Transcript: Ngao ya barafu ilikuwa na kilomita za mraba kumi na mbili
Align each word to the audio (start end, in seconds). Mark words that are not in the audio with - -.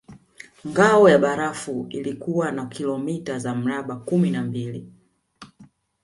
Ngao 0.65 1.09
ya 1.09 1.17
barafu 1.17 1.85
ilikuwa 1.89 2.51
na 2.51 2.65
kilomita 2.65 3.39
za 3.39 3.55
mraba 3.55 3.95
kumi 3.95 4.31
na 4.31 4.43
mbili 4.43 4.89